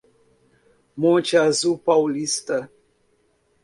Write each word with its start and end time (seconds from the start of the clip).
Monte 0.97 1.37
Azul 1.37 1.77
Paulista 1.77 2.67